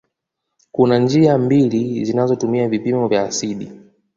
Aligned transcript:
Kuna 0.71 0.97
njia 0.99 1.37
mbili 1.37 2.05
zinazotumia 2.05 2.67
vipimo 2.69 3.07
vya 3.07 3.23
asidi 3.23 3.71